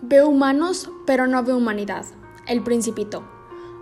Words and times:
Veo 0.00 0.28
humanos, 0.28 0.92
pero 1.06 1.26
no 1.26 1.42
veo 1.42 1.56
humanidad. 1.56 2.06
El 2.46 2.62
principito. 2.62 3.24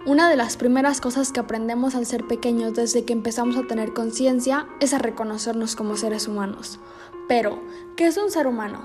Una 0.06 0.30
de 0.30 0.36
las 0.36 0.56
primeras 0.56 1.02
cosas 1.02 1.30
que 1.30 1.40
aprendemos 1.40 1.94
al 1.94 2.06
ser 2.06 2.26
pequeños 2.26 2.72
desde 2.72 3.04
que 3.04 3.12
empezamos 3.12 3.54
a 3.58 3.66
tener 3.66 3.92
conciencia 3.92 4.66
es 4.80 4.94
a 4.94 4.98
reconocernos 4.98 5.76
como 5.76 5.94
seres 5.98 6.26
humanos. 6.26 6.80
Pero, 7.28 7.60
¿qué 7.96 8.06
es 8.06 8.16
un 8.16 8.30
ser 8.30 8.46
humano? 8.46 8.80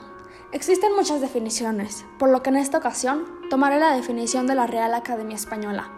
Existen 0.51 0.93
muchas 0.93 1.21
definiciones, 1.21 2.05
por 2.19 2.29
lo 2.29 2.43
que 2.43 2.49
en 2.49 2.57
esta 2.57 2.79
ocasión 2.79 3.23
tomaré 3.49 3.79
la 3.79 3.95
definición 3.95 4.45
de 4.45 4.55
la 4.55 4.67
Real 4.67 4.93
Academia 4.93 5.37
Española. 5.37 5.89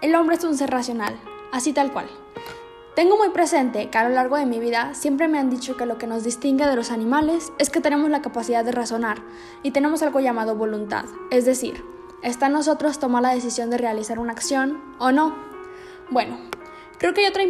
El 0.00 0.14
hombre 0.14 0.36
es 0.36 0.44
un 0.44 0.56
ser 0.56 0.70
racional, 0.70 1.18
así 1.50 1.72
tal 1.72 1.92
cual. 1.92 2.06
Tengo 2.98 3.16
muy 3.16 3.28
presente 3.28 3.90
que 3.90 3.98
a 3.98 4.08
lo 4.08 4.12
largo 4.12 4.36
de 4.38 4.44
mi 4.44 4.58
vida 4.58 4.92
siempre 4.92 5.28
me 5.28 5.38
han 5.38 5.50
dicho 5.50 5.76
que 5.76 5.86
lo 5.86 5.98
que 5.98 6.08
nos 6.08 6.24
distingue 6.24 6.66
de 6.66 6.74
los 6.74 6.90
animales 6.90 7.52
es 7.58 7.70
que 7.70 7.80
tenemos 7.80 8.10
la 8.10 8.22
capacidad 8.22 8.64
de 8.64 8.72
razonar 8.72 9.22
y 9.62 9.70
tenemos 9.70 10.02
algo 10.02 10.18
llamado 10.18 10.56
voluntad, 10.56 11.04
es 11.30 11.44
decir, 11.44 11.84
está 12.24 12.46
en 12.46 12.54
nosotros 12.54 12.98
tomar 12.98 13.22
la 13.22 13.32
decisión 13.32 13.70
de 13.70 13.78
realizar 13.78 14.18
una 14.18 14.32
acción 14.32 14.82
o 14.98 15.12
no. 15.12 15.36
Bueno, 16.10 16.40
creo 16.98 17.14
que 17.14 17.20
hay 17.20 17.28
otra 17.28 17.44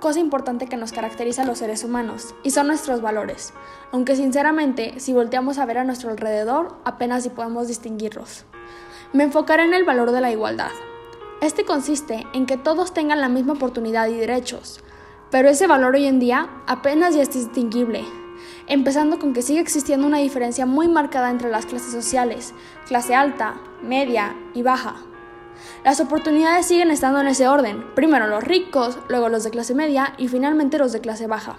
cosa 0.00 0.20
importante 0.20 0.68
que 0.68 0.78
nos 0.78 0.92
caracteriza 0.92 1.42
a 1.42 1.44
los 1.44 1.58
seres 1.58 1.84
humanos 1.84 2.34
y 2.42 2.52
son 2.52 2.68
nuestros 2.68 3.02
valores, 3.02 3.52
aunque 3.92 4.16
sinceramente 4.16 5.00
si 5.00 5.12
volteamos 5.12 5.58
a 5.58 5.66
ver 5.66 5.76
a 5.76 5.84
nuestro 5.84 6.08
alrededor 6.08 6.78
apenas 6.86 7.24
si 7.24 7.28
podemos 7.28 7.68
distinguirlos. 7.68 8.46
Me 9.12 9.24
enfocaré 9.24 9.64
en 9.64 9.74
el 9.74 9.84
valor 9.84 10.12
de 10.12 10.22
la 10.22 10.32
igualdad. 10.32 10.72
Este 11.42 11.66
consiste 11.66 12.26
en 12.32 12.46
que 12.46 12.56
todos 12.56 12.94
tengan 12.94 13.20
la 13.20 13.28
misma 13.28 13.52
oportunidad 13.52 14.08
y 14.08 14.14
derechos, 14.14 14.80
pero 15.30 15.48
ese 15.48 15.66
valor 15.66 15.94
hoy 15.94 16.06
en 16.06 16.20
día 16.20 16.48
apenas 16.66 17.14
ya 17.14 17.22
es 17.22 17.32
distinguible, 17.32 18.04
empezando 18.66 19.18
con 19.18 19.32
que 19.32 19.42
sigue 19.42 19.60
existiendo 19.60 20.06
una 20.06 20.18
diferencia 20.18 20.66
muy 20.66 20.88
marcada 20.88 21.30
entre 21.30 21.50
las 21.50 21.66
clases 21.66 21.92
sociales, 21.92 22.54
clase 22.86 23.14
alta, 23.14 23.54
media 23.82 24.34
y 24.54 24.62
baja. 24.62 24.96
Las 25.84 26.00
oportunidades 26.00 26.66
siguen 26.66 26.90
estando 26.90 27.20
en 27.20 27.28
ese 27.28 27.48
orden, 27.48 27.84
primero 27.94 28.26
los 28.26 28.42
ricos, 28.42 28.98
luego 29.08 29.28
los 29.28 29.44
de 29.44 29.50
clase 29.50 29.74
media 29.74 30.14
y 30.18 30.28
finalmente 30.28 30.78
los 30.78 30.92
de 30.92 31.00
clase 31.00 31.26
baja. 31.26 31.56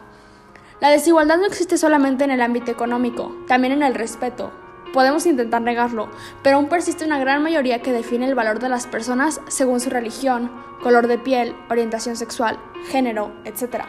La 0.82 0.90
desigualdad 0.90 1.38
no 1.38 1.46
existe 1.46 1.78
solamente 1.78 2.24
en 2.24 2.32
el 2.32 2.42
ámbito 2.42 2.72
económico, 2.72 3.36
también 3.48 3.74
en 3.74 3.84
el 3.84 3.96
respeto, 3.96 4.52
Podemos 4.96 5.26
intentar 5.26 5.62
negarlo, 5.62 6.08
pero 6.42 6.56
aún 6.56 6.70
persiste 6.70 7.04
una 7.04 7.20
gran 7.20 7.44
mayoría 7.44 7.82
que 7.82 7.92
define 7.92 8.28
el 8.28 8.34
valor 8.34 8.60
de 8.60 8.70
las 8.70 8.88
personas 8.88 9.42
según 9.50 9.82
su 9.82 9.90
religión, 9.90 10.50
color 10.82 11.08
de 11.08 11.18
piel, 11.18 11.54
orientación 11.70 12.16
sexual, 12.16 12.58
género, 12.88 13.34
etc. 13.44 13.84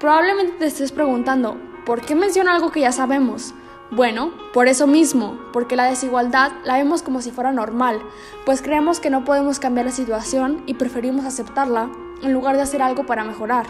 Probablemente 0.00 0.54
te 0.60 0.64
estés 0.64 0.92
preguntando, 0.92 1.58
¿por 1.84 2.00
qué 2.00 2.14
menciona 2.14 2.54
algo 2.54 2.72
que 2.72 2.80
ya 2.80 2.90
sabemos? 2.90 3.52
Bueno, 3.90 4.32
por 4.54 4.66
eso 4.66 4.86
mismo, 4.86 5.38
porque 5.52 5.76
la 5.76 5.84
desigualdad 5.84 6.52
la 6.64 6.78
vemos 6.78 7.02
como 7.02 7.20
si 7.20 7.30
fuera 7.30 7.52
normal, 7.52 8.00
pues 8.46 8.62
creemos 8.62 9.00
que 9.00 9.10
no 9.10 9.26
podemos 9.26 9.60
cambiar 9.60 9.84
la 9.84 9.92
situación 9.92 10.62
y 10.64 10.72
preferimos 10.72 11.26
aceptarla 11.26 11.90
en 12.22 12.32
lugar 12.32 12.56
de 12.56 12.62
hacer 12.62 12.80
algo 12.80 13.04
para 13.04 13.24
mejorar. 13.24 13.66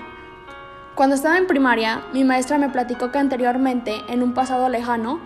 Cuando 0.94 1.16
estaba 1.16 1.36
en 1.38 1.48
primaria, 1.48 2.04
mi 2.12 2.22
maestra 2.22 2.56
me 2.56 2.68
platicó 2.68 3.10
que 3.10 3.18
anteriormente, 3.18 4.04
en 4.06 4.22
un 4.22 4.32
pasado 4.32 4.68
lejano, 4.68 5.18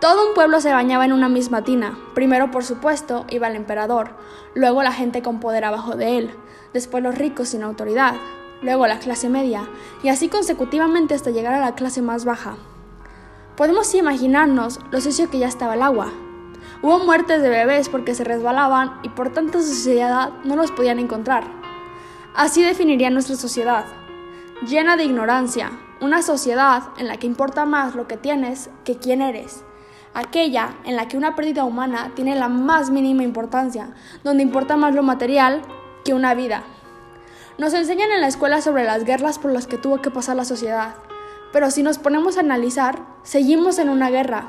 todo 0.00 0.26
un 0.26 0.34
pueblo 0.34 0.62
se 0.62 0.72
bañaba 0.72 1.04
en 1.04 1.12
una 1.12 1.28
misma 1.28 1.62
tina. 1.62 1.98
Primero, 2.14 2.50
por 2.50 2.64
supuesto, 2.64 3.26
iba 3.28 3.48
el 3.48 3.54
emperador, 3.54 4.16
luego 4.54 4.82
la 4.82 4.92
gente 4.92 5.20
con 5.20 5.40
poder 5.40 5.62
abajo 5.66 5.94
de 5.94 6.16
él, 6.16 6.30
después 6.72 7.02
los 7.02 7.18
ricos 7.18 7.50
sin 7.50 7.62
autoridad, 7.62 8.14
luego 8.62 8.86
la 8.86 8.98
clase 8.98 9.28
media, 9.28 9.68
y 10.02 10.08
así 10.08 10.30
consecutivamente 10.30 11.14
hasta 11.14 11.30
llegar 11.30 11.52
a 11.52 11.60
la 11.60 11.74
clase 11.74 12.00
más 12.00 12.24
baja. 12.24 12.56
Podemos 13.58 13.94
imaginarnos 13.94 14.80
lo 14.90 15.02
sucio 15.02 15.28
que 15.28 15.38
ya 15.38 15.48
estaba 15.48 15.74
el 15.74 15.82
agua. 15.82 16.10
Hubo 16.80 17.00
muertes 17.00 17.42
de 17.42 17.50
bebés 17.50 17.90
porque 17.90 18.14
se 18.14 18.24
resbalaban 18.24 19.00
y 19.02 19.10
por 19.10 19.34
tanta 19.34 19.60
suciedad 19.60 20.30
no 20.44 20.56
los 20.56 20.72
podían 20.72 20.98
encontrar. 20.98 21.44
Así 22.34 22.62
definiría 22.62 23.10
nuestra 23.10 23.36
sociedad, 23.36 23.84
llena 24.66 24.96
de 24.96 25.04
ignorancia, 25.04 25.72
una 26.00 26.22
sociedad 26.22 26.84
en 26.96 27.06
la 27.06 27.18
que 27.18 27.26
importa 27.26 27.66
más 27.66 27.94
lo 27.94 28.08
que 28.08 28.16
tienes 28.16 28.70
que 28.84 28.96
quién 28.96 29.20
eres 29.20 29.62
aquella 30.14 30.74
en 30.84 30.96
la 30.96 31.08
que 31.08 31.16
una 31.16 31.36
pérdida 31.36 31.64
humana 31.64 32.12
tiene 32.14 32.34
la 32.34 32.48
más 32.48 32.90
mínima 32.90 33.22
importancia, 33.22 33.90
donde 34.24 34.42
importa 34.42 34.76
más 34.76 34.94
lo 34.94 35.02
material 35.02 35.62
que 36.04 36.14
una 36.14 36.34
vida. 36.34 36.62
Nos 37.58 37.74
enseñan 37.74 38.10
en 38.10 38.20
la 38.20 38.28
escuela 38.28 38.62
sobre 38.62 38.84
las 38.84 39.04
guerras 39.04 39.38
por 39.38 39.52
las 39.52 39.66
que 39.66 39.78
tuvo 39.78 40.00
que 40.00 40.10
pasar 40.10 40.36
la 40.36 40.44
sociedad, 40.44 40.94
pero 41.52 41.70
si 41.70 41.82
nos 41.82 41.98
ponemos 41.98 42.36
a 42.36 42.40
analizar, 42.40 43.00
seguimos 43.22 43.78
en 43.78 43.88
una 43.88 44.10
guerra. 44.10 44.48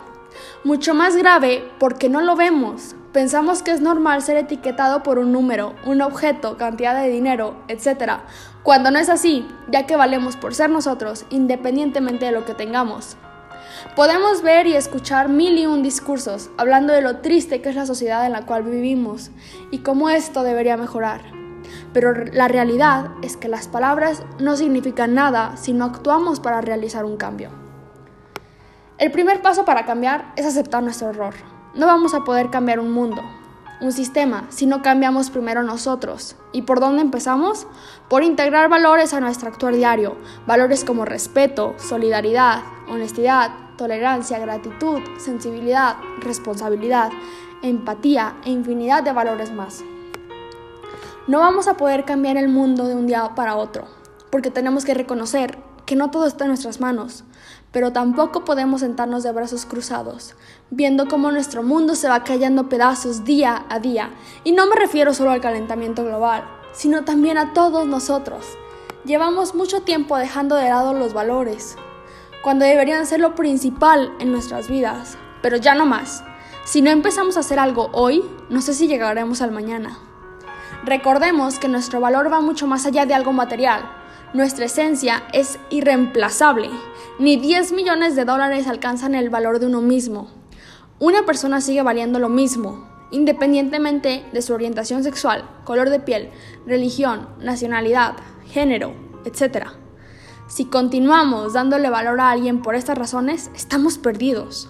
Mucho 0.63 0.93
más 0.93 1.15
grave 1.15 1.69
porque 1.79 2.09
no 2.09 2.21
lo 2.21 2.35
vemos. 2.35 2.95
Pensamos 3.11 3.63
que 3.63 3.71
es 3.71 3.81
normal 3.81 4.21
ser 4.21 4.37
etiquetado 4.37 5.03
por 5.03 5.19
un 5.19 5.33
número, 5.33 5.73
un 5.85 6.01
objeto, 6.01 6.55
cantidad 6.55 6.95
de 6.95 7.09
dinero, 7.09 7.55
etc. 7.67 8.21
Cuando 8.63 8.91
no 8.91 8.99
es 8.99 9.09
así, 9.09 9.45
ya 9.69 9.85
que 9.85 9.97
valemos 9.97 10.37
por 10.37 10.55
ser 10.55 10.69
nosotros, 10.69 11.25
independientemente 11.29 12.25
de 12.25 12.31
lo 12.31 12.45
que 12.45 12.53
tengamos. 12.53 13.17
Podemos 13.95 14.41
ver 14.41 14.67
y 14.67 14.75
escuchar 14.75 15.29
mil 15.29 15.57
y 15.57 15.65
un 15.65 15.83
discursos 15.83 16.49
hablando 16.57 16.93
de 16.93 17.01
lo 17.01 17.17
triste 17.17 17.61
que 17.61 17.69
es 17.69 17.75
la 17.75 17.85
sociedad 17.85 18.25
en 18.25 18.31
la 18.31 18.45
cual 18.45 18.63
vivimos 18.63 19.31
y 19.71 19.79
cómo 19.79 20.09
esto 20.09 20.43
debería 20.43 20.77
mejorar. 20.77 21.21
Pero 21.93 22.13
la 22.13 22.47
realidad 22.47 23.11
es 23.21 23.37
que 23.37 23.47
las 23.47 23.67
palabras 23.67 24.23
no 24.39 24.55
significan 24.55 25.13
nada 25.13 25.57
si 25.57 25.73
no 25.73 25.85
actuamos 25.85 26.39
para 26.39 26.61
realizar 26.61 27.05
un 27.05 27.17
cambio. 27.17 27.49
El 28.97 29.11
primer 29.11 29.41
paso 29.41 29.65
para 29.65 29.85
cambiar 29.85 30.31
es 30.35 30.45
aceptar 30.45 30.83
nuestro 30.83 31.09
error. 31.09 31.33
No 31.73 31.87
vamos 31.87 32.13
a 32.13 32.23
poder 32.23 32.49
cambiar 32.49 32.79
un 32.79 32.91
mundo, 32.91 33.21
un 33.81 33.91
sistema 33.91 34.45
si 34.49 34.67
no 34.67 34.81
cambiamos 34.81 35.31
primero 35.31 35.63
nosotros. 35.63 36.35
¿Y 36.51 36.61
por 36.61 36.79
dónde 36.79 37.01
empezamos? 37.01 37.65
Por 38.09 38.23
integrar 38.23 38.69
valores 38.69 39.13
a 39.13 39.19
nuestro 39.19 39.49
actuar 39.49 39.75
diario, 39.75 40.17
valores 40.45 40.85
como 40.85 41.03
respeto, 41.03 41.73
solidaridad, 41.79 42.61
honestidad, 42.91 43.51
tolerancia, 43.77 44.37
gratitud, 44.37 44.99
sensibilidad, 45.17 45.95
responsabilidad, 46.19 47.09
empatía 47.63 48.35
e 48.45 48.51
infinidad 48.51 49.03
de 49.03 49.13
valores 49.13 49.51
más. 49.51 49.83
No 51.27 51.39
vamos 51.39 51.67
a 51.67 51.77
poder 51.77 52.05
cambiar 52.05 52.37
el 52.37 52.49
mundo 52.49 52.87
de 52.87 52.95
un 52.95 53.07
día 53.07 53.33
para 53.35 53.55
otro, 53.55 53.85
porque 54.29 54.51
tenemos 54.51 54.85
que 54.85 54.93
reconocer 54.93 55.57
que 55.85 55.95
no 55.95 56.11
todo 56.11 56.25
está 56.25 56.45
en 56.45 56.49
nuestras 56.49 56.79
manos, 56.79 57.23
pero 57.71 57.93
tampoco 57.93 58.43
podemos 58.43 58.81
sentarnos 58.81 59.23
de 59.23 59.31
brazos 59.31 59.65
cruzados, 59.65 60.35
viendo 60.69 61.07
cómo 61.07 61.31
nuestro 61.31 61.63
mundo 61.63 61.95
se 61.95 62.09
va 62.09 62.23
cayendo 62.23 62.69
pedazos 62.69 63.23
día 63.23 63.65
a 63.69 63.79
día. 63.79 64.11
Y 64.43 64.51
no 64.51 64.67
me 64.67 64.75
refiero 64.75 65.13
solo 65.13 65.31
al 65.31 65.41
calentamiento 65.41 66.03
global, 66.03 66.43
sino 66.73 67.03
también 67.03 67.37
a 67.37 67.53
todos 67.53 67.87
nosotros. 67.87 68.57
Llevamos 69.05 69.55
mucho 69.55 69.81
tiempo 69.81 70.17
dejando 70.17 70.55
de 70.55 70.69
lado 70.69 70.93
los 70.93 71.13
valores, 71.13 71.75
cuando 72.41 72.65
deberían 72.65 73.05
ser 73.05 73.19
lo 73.19 73.35
principal 73.35 74.13
en 74.19 74.31
nuestras 74.31 74.67
vidas, 74.67 75.17
pero 75.41 75.57
ya 75.57 75.75
no 75.75 75.85
más. 75.85 76.23
Si 76.65 76.81
no 76.81 76.89
empezamos 76.89 77.37
a 77.37 77.41
hacer 77.41 77.59
algo 77.59 77.89
hoy, 77.93 78.23
no 78.49 78.61
sé 78.61 78.73
si 78.73 78.87
llegaremos 78.87 79.41
al 79.41 79.51
mañana. 79.51 79.97
Recordemos 80.83 81.59
que 81.59 81.67
nuestro 81.67 81.99
valor 81.99 82.31
va 82.31 82.41
mucho 82.41 82.65
más 82.65 82.85
allá 82.85 83.05
de 83.05 83.13
algo 83.13 83.33
material. 83.33 83.81
Nuestra 84.33 84.65
esencia 84.65 85.23
es 85.33 85.59
irreemplazable. 85.69 86.69
Ni 87.19 87.37
10 87.37 87.73
millones 87.73 88.15
de 88.15 88.25
dólares 88.25 88.67
alcanzan 88.67 89.13
el 89.13 89.29
valor 89.29 89.59
de 89.59 89.67
uno 89.67 89.81
mismo. 89.81 90.29
Una 90.99 91.25
persona 91.25 91.61
sigue 91.61 91.83
valiendo 91.83 92.17
lo 92.17 92.29
mismo, 92.29 92.87
independientemente 93.11 94.25
de 94.31 94.41
su 94.41 94.53
orientación 94.53 95.03
sexual, 95.03 95.47
color 95.65 95.89
de 95.89 95.99
piel, 95.99 96.29
religión, 96.65 97.29
nacionalidad, 97.39 98.15
género, 98.47 98.93
etc. 99.25 99.67
Si 100.51 100.65
continuamos 100.65 101.53
dándole 101.53 101.89
valor 101.89 102.19
a 102.19 102.29
alguien 102.29 102.61
por 102.61 102.75
estas 102.75 102.97
razones, 102.97 103.49
estamos 103.55 103.97
perdidos. 103.97 104.69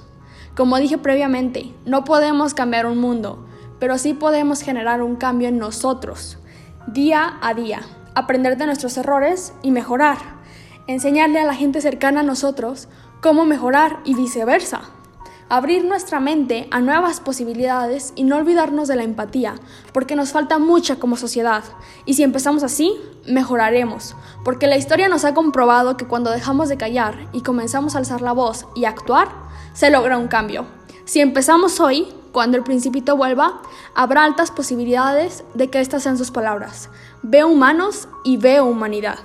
Como 0.56 0.78
dije 0.78 1.00
previamente, 1.00 1.74
no 1.86 2.04
podemos 2.04 2.54
cambiar 2.54 2.86
un 2.86 3.00
mundo, 3.00 3.48
pero 3.80 3.98
sí 3.98 4.14
podemos 4.14 4.62
generar 4.62 5.02
un 5.02 5.16
cambio 5.16 5.48
en 5.48 5.58
nosotros, 5.58 6.38
día 6.86 7.40
a 7.42 7.56
día, 7.56 7.82
aprender 8.14 8.60
de 8.60 8.68
nuestros 8.68 8.96
errores 8.96 9.54
y 9.64 9.72
mejorar, 9.72 10.20
enseñarle 10.86 11.40
a 11.40 11.46
la 11.46 11.56
gente 11.56 11.82
cercana 11.82 12.20
a 12.20 12.24
nosotros 12.24 12.88
cómo 13.20 13.44
mejorar 13.44 14.02
y 14.06 14.14
viceversa 14.14 14.82
abrir 15.52 15.84
nuestra 15.84 16.22
mente 16.22 16.70
a 16.72 16.80
nuevas 16.80 17.20
posibilidades 17.20 18.14
y 18.16 18.24
no 18.24 18.38
olvidarnos 18.38 18.88
de 18.88 18.96
la 18.96 19.04
empatía, 19.04 19.56
porque 19.92 20.16
nos 20.16 20.32
falta 20.32 20.60
mucha 20.60 20.96
como 20.96 21.18
sociedad. 21.18 21.66
Y 22.06 22.14
si 22.14 22.24
empezamos 22.24 22.64
así, 22.64 22.96
mejoraremos, 23.28 24.16
porque 24.46 24.68
la 24.68 24.78
historia 24.78 25.10
nos 25.10 25.26
ha 25.26 25.34
comprobado 25.34 25.98
que 25.98 26.08
cuando 26.08 26.32
dejamos 26.32 26.70
de 26.70 26.78
callar 26.78 27.28
y 27.34 27.42
comenzamos 27.42 27.96
a 27.96 27.98
alzar 27.98 28.22
la 28.22 28.32
voz 28.32 28.66
y 28.76 28.86
actuar, 28.86 29.28
se 29.74 29.92
logra 29.92 30.18
un 30.18 30.30
cambio. 30.30 30.68
Si 31.04 31.20
empezamos 31.20 31.82
hoy, 31.82 32.08
cuando 32.32 32.56
el 32.56 32.64
principito 32.64 33.18
vuelva, 33.18 33.62
habrá 33.94 34.24
altas 34.24 34.52
posibilidades 34.52 35.44
de 35.54 35.70
que 35.70 35.82
estas 35.82 36.04
sean 36.04 36.18
sus 36.18 36.32
palabras. 36.32 36.90
Veo 37.24 37.50
humanos 37.50 38.08
y 38.24 38.38
veo 38.38 38.64
humanidad. 38.64 39.20